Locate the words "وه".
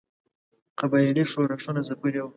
2.23-2.29